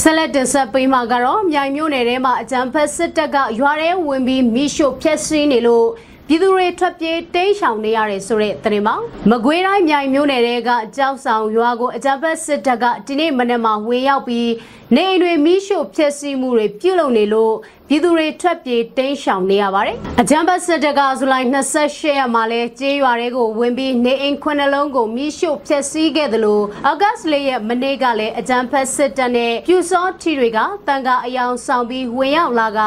[0.00, 5.86] ဆက်လက်တင်ဆက်ပေးမှာကတော့မြိုင်မြို့နယ်ထဲမှာအကြံဖက်စစ်တပ်ကရွာထဲဝင်ပြီးမိရှို့ဖျက်ဆီးနေလို့
[6.32, 8.96] ပြည်သူတွေထွက်ပြေးတိမ်းရှောင်နေရတယ်ဆိုတဲ့သတင်းမှာ
[9.30, 14.50] မကွေးတိုင်းမြိုင်မြို့နယ်တွေကကြောက်ဆောင်ရွာကိုအကြံဖက်စစ်တပ်ကဒီနေ့မနေ့မှဝင်ရောက်ပြီး
[14.96, 17.54] နေအိမ်တွေမိရှို့ဖျက်ဆီးမှုတွေပြုလုပ်နေလို့
[17.88, 32.80] ပြည်သူတွေထွက်ပြေးတိမ်းရှောင်နေရပါတယ်။အကြံဖက်စစ်တပ်ကဇူလိုင်28ရက်မှာလဲကျေးရွာတွေကိုဝင်ပြီးနေအိမ်ခုနှလုံးကိုမိရှို့ဖျက်ဆီးခဲ့တယ်လို့အောက်ဂတ်စ်လေးရက်မနေ့ကလည်းအကြံဖက်စစ်တပ်နဲ့ပြူစောထီတွေကတန်ကာအယောင်ဆောင်ပြီးဝင်ရောက်လာက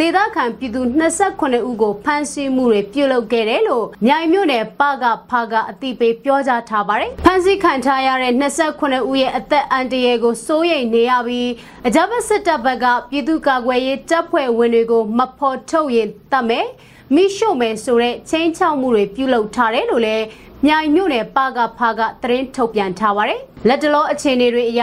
[0.00, 0.80] ဒေသခံပြည်သူ
[1.20, 11.50] 28ဦးကိုဖမ်းဆီးမှုတွေပြုလုပ်ခဲ့တယ်လို့မြိုင်မြို့နယ်ပကဖကအတိပေးပြောကြားထားပါတယ်။ဖမ်းဆီးခံထားရတဲ့28ဦးရဲ့အသက်အန္တရာယ်ကိုစိုးရိမ်နေရပြီး
[11.86, 16.66] အကြမ်းဖက်စစ်တပ်ဘက်ကပြည်သူ့ကာကွယ်ရေးတပ်ဖွဲ့ဝင်တွေကိုမဖော်ထုတ်ရင်တတ်မယ်
[17.14, 20.24] မိရှုမယ်ဆိုတဲ့ချင်းချောက်မှုတွေပြုလုပ်ထားတယ်လို့လည်း
[20.66, 24.82] မြိုင်မြို့နယ်ပကဖကသတင်းထုတ်ပြန်ထားပါတယ်။လက်တလောအခြေအနေတွေအရ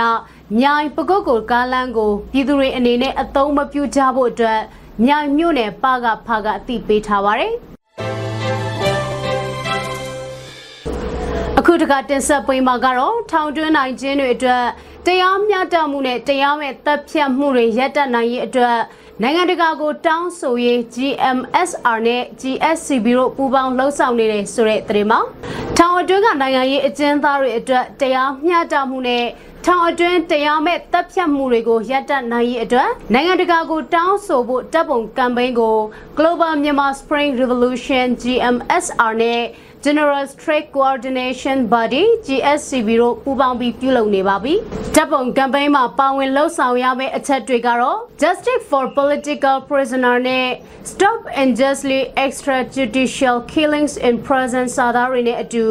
[0.59, 4.61] မြိုင်ပကုတ်ကိုကားလန်းကိုပြည်သူတွေအနေနဲ့အသုံးမပြုကြဖို့အတွက်
[5.05, 7.53] မြိုင်မြို့နယ်ပကဖကအသိပေးထားပါတယ်
[11.59, 14.63] အခုတကတင်ဆက်ပေးမှာကတော့ထောင်တွင်းနိုင်ခြင်းတွေအတွက်
[15.05, 18.77] တရားမျှတမှုနဲ့တရားမဲ့တပ်ဖြတ်မှုတွေရပ်တန့်နိုင်ရေးအတွက်
[19.21, 25.19] နိုင်ငံတကာကိုတောင်းဆိုရေး GMSR နဲ့ GSCB တို့ပူးပေါင်းလှုပ်ဆောင်နေတယ်ဆိုတဲ့သတင်းမှာ
[25.77, 29.25] ထောင်အတွင်းကနိုင်ငံရေးအကျဉ်းသားတွေအတွက်တရားမျှတမှုနဲ့
[29.65, 35.77] ထောင်အတွင်းတရားမဲ့တပ်ဖြတ်မှုတွေကိုရပ်တန့်နိုင်ရေးအတွက်နိုင်ငံတကာကိုတောင်းဆိုဖို့တပ်ပုံကမ်ပိန်းကို
[36.17, 39.41] Global Myanmar Spring Revolution GMSR နဲ့
[39.85, 44.53] General Strike Coordination Body GSCB တို့ပူးပေါင်းပြီးပြုလုပ်နေပါပြီ။
[44.95, 50.47] တပ်ပုံကမ်ပိန်းမှာပါဝင်လှုပ်ဆောင်ရမယ့်အချက်တွေကတော့ Justice for Political Prisoner နဲ့
[50.91, 55.65] Stop Unjustly Extrajudicial Killings in Prison စာသားတွေနဲ့အတူ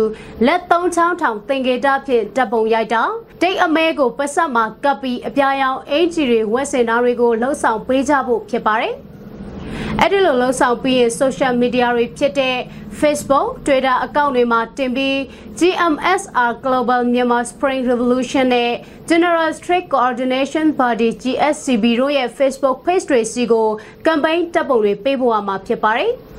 [0.46, 3.02] လက်သုံးချောင်းထောင်သင်္ကေတဖြင့်တပ်ပုံရိုက်တာ
[3.42, 8.94] တိတ်အမဲကိုပတ်ဆက်မှာကပ်ပြီးအပြာရောင်အင်ဂျီတွေဝက်စင်သားတွေကိုလှုပ်ဆောင်ပေးကြဖို့ဖြစ်ပါတယ်။
[10.00, 12.56] အဲ့ဒီလိုလှုပ်ဆောင်ပြီးရင် social media တွေဖြစ်တဲ့
[13.00, 15.16] Facebook, Twitter အကောင့်တွေမှာတင်ပြီး
[15.58, 18.72] GMSR Global Myanmar Spring Revolution နဲ့
[19.10, 23.68] General Strike Coordination Body GSCB တို့ရဲ့ Facebook page တွေစီကို
[24.06, 26.12] campaign တပ်ပုံတွေပေးဖို့မှာဖြစ်ပါတယ်။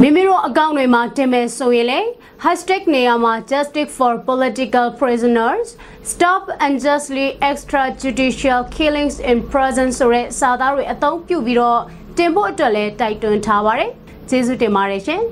[0.00, 2.08] မိမိတို့အကောင့်တွေမှာတင်မယ်ဆိုရင်လည်း
[2.44, 5.66] hashtag နေရာမှာ justice for political prisoners
[6.12, 11.80] stop unjustly extrajudicial killings in prison ဆိုတဲ့စာသားတွေအသုံးပြုပြီးတော့
[12.18, 13.90] တင်ဖို့အတွက်လည်းတိုက်တွန်းထားပါတယ်။
[14.30, 15.22] ကျေးဇူးတင်ပါတယ်ရှင်။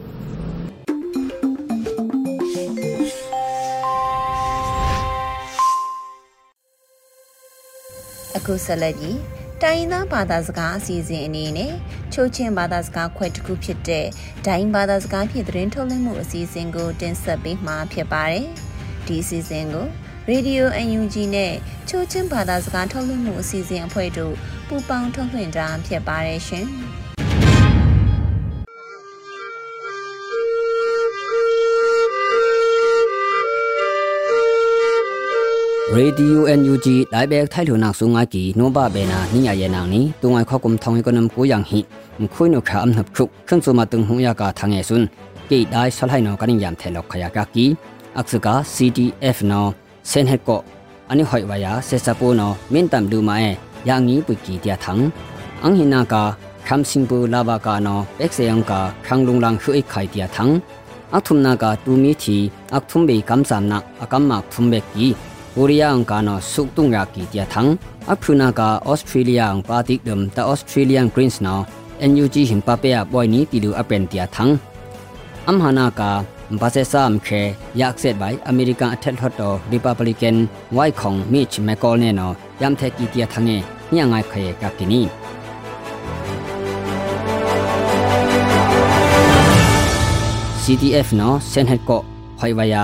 [8.36, 9.18] အခုဆက်လက်ပြီး
[9.62, 11.72] တိုင်းရင်းသားဘာသာစကားအစီအစဉ်အနေနဲ့
[12.12, 14.06] ချိုးချင်းဘာသာစကားခွဲတစ်ခုဖြစ်တဲ့
[14.46, 18.46] ဒိုင်းဘာသာစကားဖြင့်သတင်းထုတ်လွှင့်မှုအစီအစဉ်ကိုတင်ဆက်ပေးမှာဖြစ်ပါတယ်။
[19.06, 19.86] ဒီအစီအစဉ်ကို
[20.30, 21.52] Radio UNG နဲ့
[21.88, 24.34] ချိုးချင်းဘာသာစကားထုတ်လွှင့်မှုအစီအစဉ်အဖွဲ့တို့
[24.68, 26.66] ပူပေါင်းထုတ်လွှင့်တာဖြစ်ပါတယ်ရှင်။
[35.94, 41.78] ရေဒီယို NUG ဒိုင်ဘက်ထိုင်လုံနောက်စုံငါကီနောဘဘေနာနိညာယေနာနီတုံငိုင်ခေါကုမ်ထောင်းကနမ်ကိုယန်ဟိ
[42.20, 45.06] မခွိနခါအမ်နပ်ခုခန့်စုမတုံဟုံယကာထငေဆွန်း
[45.50, 47.66] ကေဒိုင်ဆလဟိုင်နောကနိယမ်ထေလောက်ခယကာကီ
[48.18, 49.66] အခစကာ CDF နော
[50.10, 50.60] ဆန်ဟေကော
[51.10, 53.50] အနိဟွိုင်ဝါယာဆေဆပူနောမင်တမ်လူမာအေ
[53.88, 54.94] ယာငီပွိကီတျာထံ
[55.62, 56.22] အန်ဟိနာကာ
[56.66, 60.44] ခမ်စင်ပူလာဘာကာနောပက်ဆေယံကာခန်းလုံလန်ခွိခိုင်တျာထံ
[61.16, 62.36] အထုမနာကာတူမီချီ
[62.76, 65.06] အထုမဘေကမ်ဆမ်နာအကမ်မထုမဘက်ကီ
[65.56, 67.62] ကိုရီးယားကာနောစုတုံရာကီတျာထံ
[68.12, 71.60] အဖုနာကာဩစတြေးလျပါတိဒမ်တာဩစတြေးလျဂရင်းစ်နော
[72.10, 74.44] NUG ဟင်ပပယာပွိုင်နီတီလူအပန်တျာထံ
[75.46, 76.10] အမ်ဟနာကာ
[76.60, 77.42] ဘာစေဆမ်ခေ
[77.80, 80.38] ယာက်ဆက်ဘိုင်အမေရိကန်အထက်လွှတ်တော်ရီပဘလီကန်
[80.76, 83.62] ဝိုင်ခေါင်မစ်မက်ကောလ်နဲနော်ယမ်သက်ကီတျာထံငယ်
[83.95, 85.01] ညငိုင်ခေကကီနီ
[90.63, 92.01] CTF နော်စန်ဟက်ကို
[92.39, 92.83] ဟိုင်ဝါယာ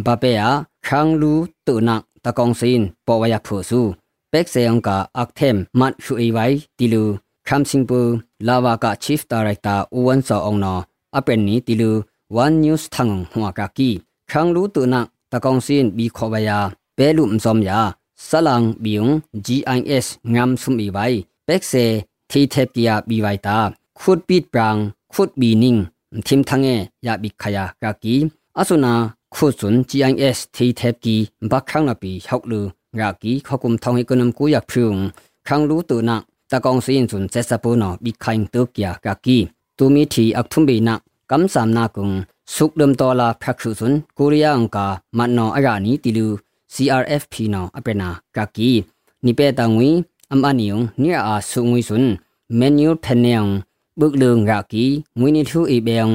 [0.01, 0.49] mbape ya
[0.82, 1.34] กากีบาเปยาขังลู
[1.68, 3.82] ตุนักตะกองซินปอวายาผูสู
[4.30, 6.46] เป็กเซยงกาอักเทมมัดชูอีไว้
[6.78, 7.04] ติลู
[7.48, 8.00] คำสิงปู
[8.48, 10.76] ลาวากาชีฟดาร์เรคตาอูวันซอองนอ
[11.16, 11.92] อเป็นนี้ติลู
[12.36, 13.90] วันนิวส์ทังหัวกากี
[14.32, 16.60] ขังรู้ตัวนักตะกองซินบีขอบายา
[16.96, 17.80] เปลุมซอมยา
[18.28, 19.06] สลังบิง
[19.46, 21.06] GIS งามซุมอีไว้
[21.46, 21.74] เป็กเซ
[22.30, 23.58] ทีเทปกียาบีไว้ตา
[24.00, 24.76] ขุดปิดปราง
[25.14, 25.76] ขุดบีนิง
[26.28, 26.68] ทิมทังเอ
[27.06, 28.16] ยาบิขยากากี
[28.58, 28.94] อสุนา
[29.36, 31.16] ขุดสุน GIS ทีเทปกี
[31.52, 32.66] บักขังนปีฮอกลือ
[33.00, 34.96] งากีขกุมทองให้กุนมกุยักพึง
[35.48, 39.38] ขังรู้ตัวนักตะกองสินสุนเจสปูนอบิคังตึกยากากี
[39.78, 41.00] ตูมีทีอักทุมบีนัก
[41.32, 42.12] กำสามนากุง
[42.56, 46.28] สุกเดิมตอลาพระคุสุนกุริยางกามันนออารานีติลู
[46.74, 48.72] CRFP นออเปนากากี
[49.26, 49.92] นิเปตังวี
[50.32, 52.04] อัมอานิยงเนียอาสุงวิสุน
[52.58, 53.46] เมนูเพนเนียง
[54.00, 54.86] บึกเลืองรากี
[55.18, 56.10] งวินิทูอีเบง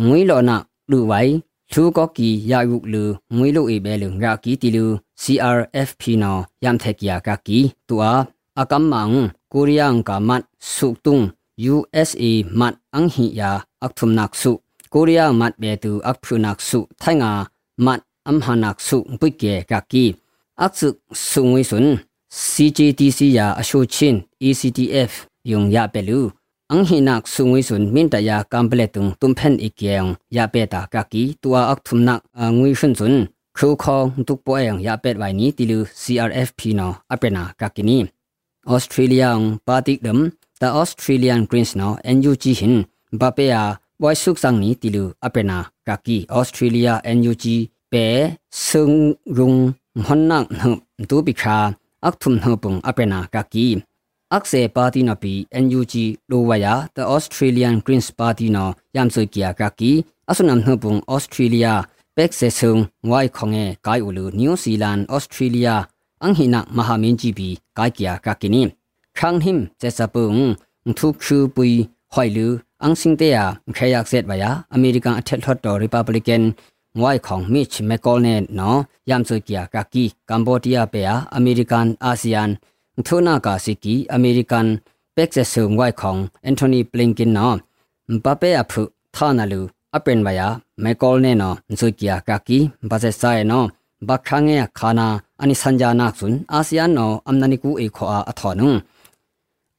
[0.00, 1.20] งวิโลนักดูไว้
[1.73, 3.03] သူကကီယာယုလူ
[3.35, 4.85] ငွေလို့အေဘဲလူငါကီတီလူ
[5.21, 8.13] CRFP နော်ယမ်ထက်ကီယာကကီတူအာ
[8.59, 9.09] အကမ်မန်
[9.53, 11.17] ကိုရီးယားကမတ်စုတုံ
[11.73, 12.23] USA
[12.59, 13.51] မတ်အန်ဟီယာ
[13.83, 14.51] အခထုမနက်စု
[14.93, 17.31] ကိုရီးယားမတ်ဘဲတူအခထုနက်စုထိုင်ငါ
[17.85, 20.05] မတ်အမ်ဟနက်စုပွိကေကကီ
[20.63, 20.77] အခ
[21.31, 21.95] စုငွေစွန်း
[22.51, 25.11] CGTC ယာအရှိုချင်း ECTF
[25.51, 26.19] ယုံရပဲလူ
[26.71, 31.83] ang hinak sungui sun min ta ya kampletung tumphen ikyang ya peta kaki tua ak
[31.83, 36.71] thumna ngui shun sun khu khong tuk po yang ya pet wai ni tilu CRFP
[36.79, 38.07] no apena kakini
[38.63, 40.31] Australia ang patik dam
[40.63, 46.31] ta Australian Greens no NUG hin bape ya boy suk sang ni tilu apena kaki
[46.31, 49.75] Australia NUG pe sung rung
[50.07, 53.83] hon nak nu tu bikha ak thum nu pung apena kaki
[54.37, 55.93] akse party na pi NUG
[56.31, 58.63] lowaya the Australian Greens party na
[58.95, 59.91] yamsoi kya kaki
[60.31, 61.73] asunam hpung Australia
[62.15, 65.75] pek sesung wai khonge kai ulu New Zealand Australia
[66.25, 68.63] anghina mahamin ji bi kai kya kakini
[69.19, 70.39] khang him che sapung
[70.97, 71.71] thu khu pui
[72.15, 72.47] hoilu
[72.85, 73.45] ang sing te ya
[73.77, 76.43] khayak set baya American athet lot to Republican
[76.99, 82.43] ငွိုင်ခေါင်မိချမကောနဲ့နော်ယမ်ဆိုကီယာကာကီကမ်ဘောဒီးယားပေယာအမေရိကန်အာဆီယံ
[83.07, 84.65] ทุนากาสิกีอเมริกัน
[85.13, 87.49] เป็กเซซูมไว้ของแอนโทนีบลิงกินนอ
[88.09, 88.83] มปาเปอภุ
[89.15, 89.61] ท่านาลู
[89.93, 90.47] อเป็นบายา
[90.81, 92.59] ไมกอลเนนอซุกิยากากี
[92.89, 93.59] บาเซซายนอ
[94.07, 95.07] บักคังเงคานา
[95.39, 98.73] อันิสัญญานักสุนอาเซียนนออัมนานิกูเอขออาอถอนุง